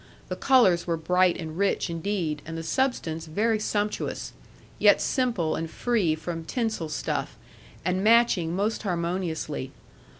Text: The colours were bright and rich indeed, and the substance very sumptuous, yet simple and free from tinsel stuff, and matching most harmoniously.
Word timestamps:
The 0.29 0.35
colours 0.35 0.87
were 0.87 0.97
bright 0.97 1.37
and 1.37 1.59
rich 1.59 1.87
indeed, 1.87 2.41
and 2.43 2.57
the 2.57 2.63
substance 2.63 3.27
very 3.27 3.59
sumptuous, 3.59 4.33
yet 4.79 4.99
simple 4.99 5.55
and 5.55 5.69
free 5.69 6.15
from 6.15 6.43
tinsel 6.43 6.89
stuff, 6.89 7.37
and 7.85 8.03
matching 8.03 8.55
most 8.55 8.81
harmoniously. 8.81 9.71